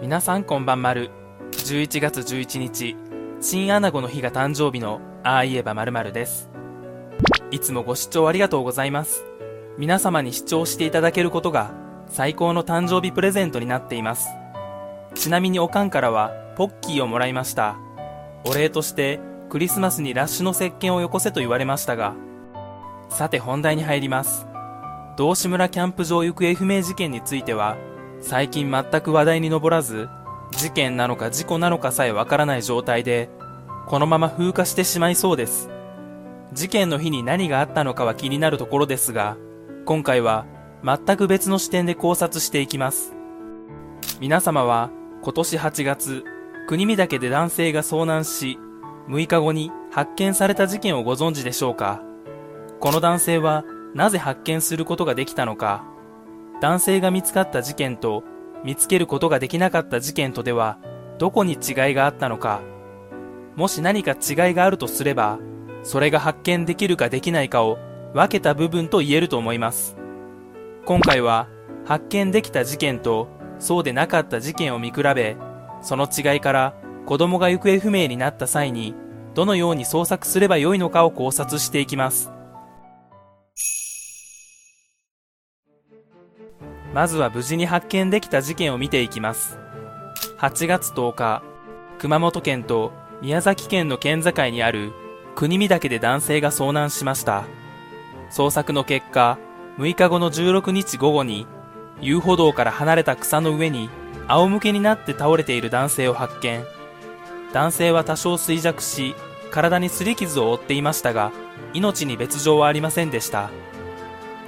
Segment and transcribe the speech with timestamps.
[0.00, 1.10] 皆さんこんばんまる。
[1.50, 2.96] 11月11日、
[3.40, 6.48] チンアナゴの日が誕生日のああ言えばまるまるです。
[7.50, 9.24] いつもご視聴ありがとうございます。
[9.76, 11.72] 皆様に視聴していただけることが
[12.06, 14.28] 最高の誕生日プレゼントになっています。
[15.16, 17.76] ちなみにおかんからはポッキーをもらいました。
[18.44, 19.18] お礼として
[19.50, 22.14] クリスマスにラッシュの石鹸をよこせと言われましたが、
[23.08, 24.46] さて本題に入ります。
[25.16, 27.76] 道志村キャンプ場行方不明事件については、
[28.20, 30.08] 最近全く話題に上らず、
[30.52, 33.30] 事件なのか事故なのかさえわからない状態で、
[33.86, 35.70] このまま風化してしまいそうです。
[36.52, 39.36] 事件の日に何があったのかは気になるところですが、
[39.84, 40.46] 今回は
[40.84, 43.14] 全く別の視点で考察していきます。
[44.20, 44.90] 皆様は
[45.22, 46.24] 今年8月、
[46.66, 48.58] 国見岳で男性が遭難し、
[49.08, 52.02] 6日後に発見された事件をご存知でしょうか？
[52.80, 55.84] この男性はなぜ発見することができたのか？
[56.60, 58.24] 男性が見つかった事件と
[58.64, 60.78] 見つけることができなかった事件とでは
[61.18, 61.58] どこに違い
[61.94, 62.60] があったのか。
[63.56, 65.40] もし何か違いがあるとすれば
[65.82, 67.78] それが発見できるかできないかを
[68.14, 69.96] 分けた部分と言えると思います。
[70.84, 71.48] 今回は
[71.84, 75.36] 発見できた事件とそうでなかった事件を見比べ
[75.82, 76.74] その違いから
[77.06, 78.94] 子供が行方不明になった際に
[79.34, 82.32] どのように捜索すればよいのかを考察していきます。
[86.94, 89.58] まずは無事に発見できた事件を見ていきます。
[90.38, 91.42] 8月10日、
[91.98, 94.92] 熊本県と宮崎県の県境にある
[95.34, 97.44] 国見岳で男性が遭難しました。
[98.30, 99.38] 捜索の結果、
[99.78, 101.46] 6日後の16日午後に
[102.00, 103.90] 遊歩道から離れた草の上に
[104.28, 106.64] 仰向けになって倒れている男性を発見。
[107.52, 109.14] 男性は多少衰弱し、
[109.50, 111.32] 体に擦り傷を負っていましたが、
[111.72, 113.50] 命に別状はありませんでした。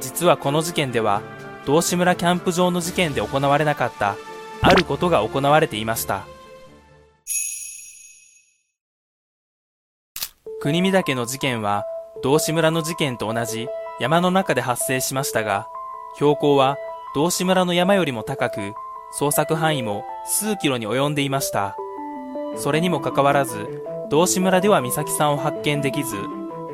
[0.00, 1.22] 実はこの事件では、
[1.68, 4.16] 道志村キャンプ場の事件で行われなかった
[4.62, 6.24] あることが行われていました。
[10.62, 11.84] 国見岳の事件は
[12.22, 13.68] 道志村の事件と同じ
[14.00, 15.68] 山の中で発生しましたが
[16.16, 16.78] 標高は
[17.14, 18.72] 道志村の山よりも高く
[19.20, 21.76] 捜索範囲も数キロに及んでいました。
[22.56, 26.16] それにもかかわらず道志村では美咲さんを発見できず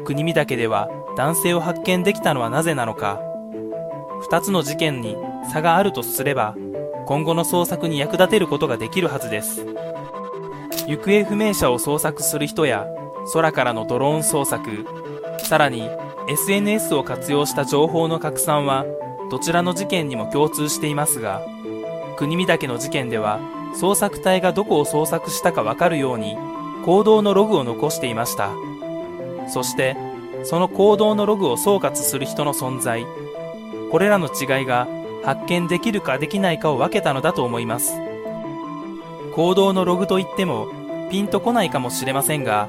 [0.05, 3.34] 国見岳では男性を発見できたのはなぜなのか。
[4.23, 5.17] 2つの事件に
[5.53, 6.57] 差があるとすれば
[7.07, 9.67] 今後の捜索に役立てることができるはずです。
[10.87, 12.87] 行方不明者を捜索する人や
[13.33, 14.87] 空からのドローン捜索
[15.39, 15.89] さらに
[16.29, 18.85] SNS を活用した情報の拡散は
[19.31, 21.43] どちらの事件にも共通していますが
[22.17, 23.41] 国見岳の事件では
[23.75, 26.37] 捜索隊がどこを捜索したか分かるように
[26.85, 28.51] 行動のログを残していました。
[29.49, 29.97] そして
[30.45, 33.07] その行動のログを総括する人の存在
[33.95, 34.89] これらの違いが
[35.23, 37.93] 発見できるかできないかを分けたのだと思います。
[39.37, 40.67] 行動のログといっても
[41.13, 42.69] ピンとこないかもしれませんが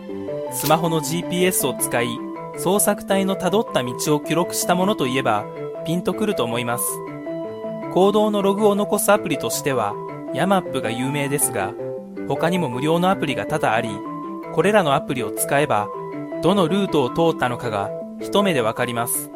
[0.52, 2.20] スマホの GPS を使い
[2.58, 5.46] 捜索隊のたどった道を記録したものといえば
[5.84, 6.86] ピンとくると思います。
[7.92, 9.96] 行動のログを残すアプリとしては
[10.36, 11.74] ヤマップが有名ですが
[12.28, 13.90] 他にも無料のアプリが多々あり
[14.54, 15.88] これらのアプリを使えば
[16.44, 19.35] どのルートを通ったのかが一目でわかります。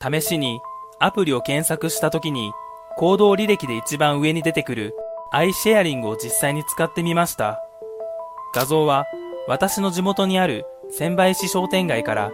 [0.00, 0.60] 試しに
[0.98, 2.52] アプリを検索した時に
[2.96, 4.94] 行動履歴で一番上に出てくる
[5.32, 7.60] アイシェアリングを実際に使ってみました。
[8.54, 9.04] 画像は
[9.48, 12.30] 私の地元にある千林商店街から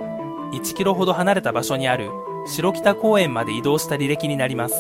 [0.52, 2.10] 1キロほど離れた場所にある
[2.46, 4.74] 白北公園まで移動した履歴になります。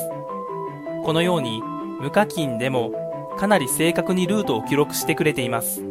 [1.04, 1.62] このように
[2.00, 2.92] 無課金でも
[3.38, 5.82] かなり正確にルートを記録してくれています。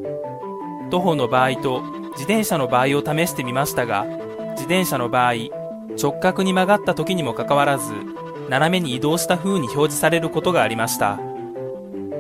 [0.90, 1.82] 徒歩の場合と
[2.12, 4.06] 自転車の場合を試してみましたが
[4.52, 5.34] 自転車の場合
[6.00, 7.94] 直角に曲がった時にもかかわらず
[8.50, 11.20] 斜めに移動した風に表示されることがありました。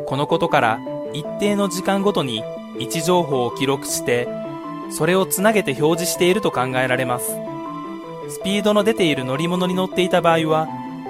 [0.05, 0.79] このことから
[1.13, 2.43] 一定の時間ごとに
[2.79, 4.27] 位置情報を記録して
[4.89, 7.37] それをつなげて表示していると考えられます。
[8.29, 10.67] スピードの出ている乗り物に乗っていた場合は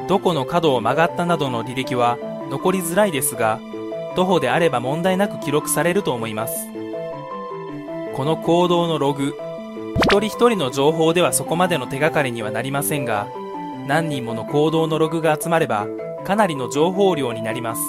[0.08, 2.18] どこの角を曲がったなどの履歴は
[2.50, 3.60] 残りづらいですが
[4.16, 6.68] 徒歩であれば問題なく記録されると思います。
[8.14, 9.36] この行動のログ
[9.98, 13.28] 一人一人の情報ではそこまでの手がかりにはなりませんが
[13.88, 15.88] 何人もの行動のログが集まれば
[16.26, 17.82] かなりの情報量になります。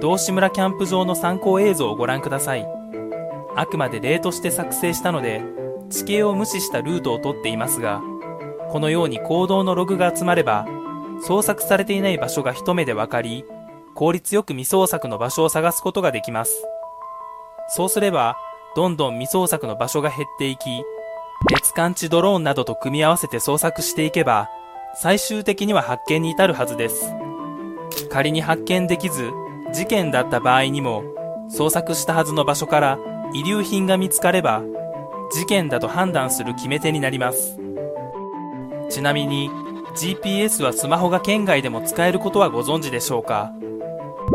[0.00, 2.66] 道志村キャンプ場の参考映像をご覧ください。
[3.56, 5.42] あくまで例として作成したので
[5.90, 8.00] 地形を無視したルートを取っていますが
[8.70, 10.66] このように行動のログが集まれば
[11.26, 13.44] 捜索されていない場所が一目で分かり
[13.94, 16.64] 効率よく未捜索の場所を探すことができます。
[17.68, 18.36] そうすれば
[18.76, 20.84] どんどん未捜索の場所が減っていき
[21.50, 24.48] 熱感知ドローンなどと組み合わせて捜索していけば
[24.94, 27.12] 最終的には発見に至るはずです。
[28.10, 29.30] 仮に発見できず
[29.72, 31.04] 事件だった場合にも
[31.50, 32.98] 捜索したはずの場所から
[33.32, 34.62] 遺留品が見つかれば
[35.32, 37.58] 事件だと判断する決め手になります。
[38.88, 39.50] ちなみに
[39.96, 43.52] GPS はスマホが県外でも使えることはご存知でしょうか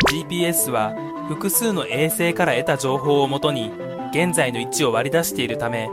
[0.10, 0.94] ？GPS は
[1.28, 3.72] 複数の衛星から得た情報をもとに
[4.16, 5.90] 現在の位置を割り出しているため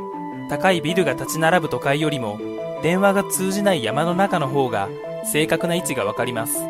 [0.49, 2.39] 高いビルが立ち並ぶ都会よりも
[2.81, 4.89] 電話が通じない山の中の方が
[5.25, 6.61] 正確な位置がわかります。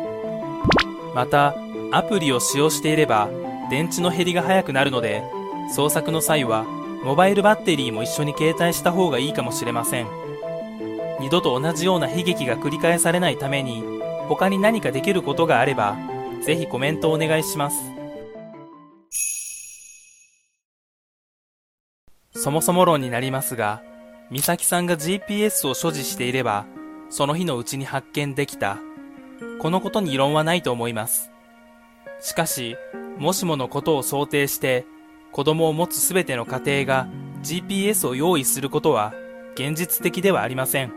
[1.13, 1.55] また
[1.91, 3.29] アプリを使用していれば
[3.69, 5.21] 電池の減りが早くなるので
[5.75, 6.63] 捜索の際は
[7.03, 10.07] モバイルバッテリーも一緒に携帯した方がいいかもしれません。
[11.19, 13.83] 二度と同じような悲劇が繰り返されないために
[14.27, 15.97] 他に何かできることがあれば
[16.41, 18.02] ぜひコメントをお願いします。
[22.35, 23.81] そもそも論になりますが
[24.31, 26.65] 美咲さんが GPS を所持していれば
[27.09, 28.77] その日のうちに発見できた
[29.59, 31.33] このことに異論はないと思います
[32.23, 32.77] しかし、
[33.17, 34.85] もしものことを想定して、
[35.33, 37.07] 子供を持つすべての家庭が
[37.43, 39.13] GPS を用意することは
[39.55, 40.93] 現実的ではありません。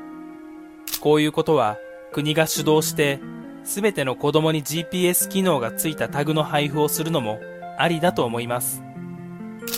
[1.00, 1.78] こういうことは
[2.12, 3.18] 国が主導して、
[3.64, 7.40] すべての子供に GPS 機能がついたタグの配布をするのも
[7.76, 8.85] ありだと思います。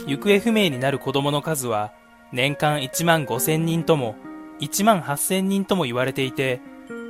[0.07, 1.93] 行方不明になる子供の数は
[2.33, 4.17] 年間1万5千人とも
[4.61, 6.61] 1万8千人とも言われていて、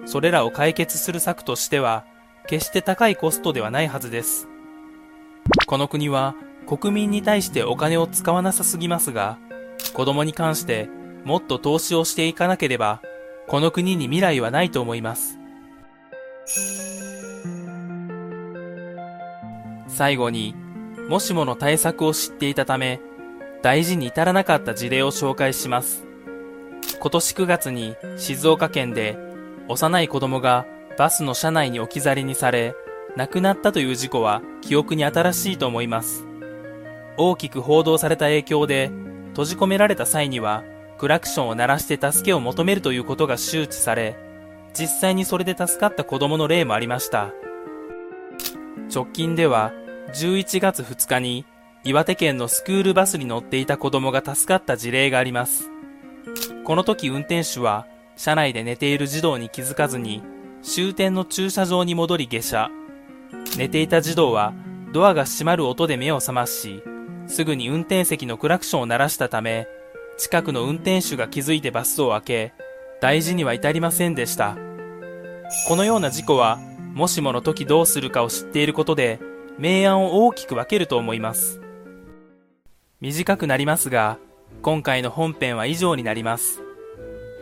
[0.07, 2.05] それらを解決する策としては、
[2.47, 4.49] 決して高いコストではないはずです。
[5.67, 6.35] この国は
[6.67, 9.39] 国民に対してお金を使わなさすぎますが、
[9.93, 10.89] 子供に関して
[11.25, 13.03] もっと投資をしていかなければ、
[13.47, 15.39] この国に未来はないと思います。
[19.89, 20.55] 最後に、
[21.09, 23.01] もしもの対策を知っていたため、
[23.63, 26.07] 大事に至らなかった事例を紹介します。
[27.01, 29.17] 今年9月に静岡県で
[29.69, 30.67] 幼い子供が
[30.99, 32.75] バスの車内に置き去りにされ、
[33.17, 36.27] 亡くなったという事故は記憶に新しいと思います。
[37.17, 38.91] 大きく報道された影響で、
[39.31, 40.63] 閉じ込められた際には、
[40.99, 44.17] クラクションを鳴らして助けを求めるということが周知され、
[44.75, 47.33] 実際にそれで助かった子供の例もありました。
[48.93, 49.73] 直近では、
[50.15, 51.45] 11月2日に、
[51.85, 55.71] 岩手県のスクールバスに乗っていた子供が助かった事例があります。
[56.65, 60.23] この時運転手は、車内で寝ている児童に気づかずに、
[60.63, 62.71] 終点の駐車場に戻り下車。
[63.57, 64.55] 寝ていた児童は
[64.93, 66.83] ドアが閉まる音で目を覚まし、
[67.27, 69.67] すぐに運転席のクラクションを鳴らしたため、
[70.17, 72.53] 近くの運転手が気づいてバスを開け、
[73.01, 74.57] 大事には至りませんでした。
[75.69, 76.59] このような事故は、
[76.95, 79.21] もしもの時どうするかを知っていることで、
[79.59, 81.61] 明暗を大きく分けると思います。
[83.01, 84.19] 短くなりますが、
[84.63, 86.63] 今回の本編は以上になります。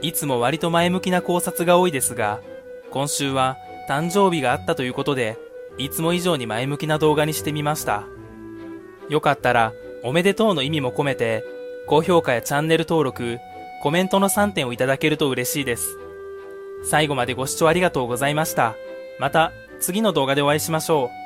[0.02, 2.40] いつも割と前向きな考察が多いですが、
[2.90, 3.56] 今週は
[3.88, 5.38] 誕生日があったということで、
[5.78, 8.04] いつも以上に前向きな動画にしてみました。
[9.08, 9.72] よかったら、
[10.02, 11.44] おめでとうの意味も込めて、
[11.86, 13.38] 高評価やチャンネル登録、
[13.82, 15.98] コメントの3点をいただけると嬉しいです。
[16.84, 18.74] 最後までご視聴ありがとうございました。
[19.18, 21.25] また次の動画でお会いしましょう。